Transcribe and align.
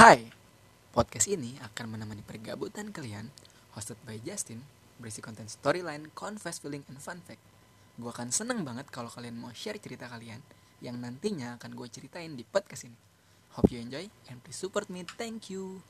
Hai, 0.00 0.24
podcast 0.96 1.28
ini 1.28 1.60
akan 1.60 1.92
menemani 1.92 2.24
pergabutan 2.24 2.88
kalian 2.88 3.28
Hosted 3.76 4.00
by 4.08 4.16
Justin 4.24 4.64
Berisi 4.96 5.20
konten 5.20 5.44
storyline, 5.44 6.08
confess, 6.16 6.56
feeling, 6.56 6.80
and 6.88 6.96
fun 6.96 7.20
fact. 7.20 7.44
Gue 8.00 8.08
akan 8.08 8.32
seneng 8.32 8.64
banget 8.64 8.88
kalau 8.88 9.12
kalian 9.12 9.36
mau 9.36 9.52
share 9.52 9.76
cerita 9.76 10.08
kalian 10.08 10.40
Yang 10.80 11.04
nantinya 11.04 11.60
akan 11.60 11.76
gue 11.76 11.84
ceritain 11.92 12.32
di 12.32 12.48
podcast 12.48 12.88
ini. 12.88 12.96
Hope 13.60 13.68
you 13.68 13.84
enjoy 13.84 14.08
and 14.32 14.40
please 14.40 14.56
support 14.56 14.88
me, 14.88 15.04
thank 15.20 15.52
you. 15.52 15.84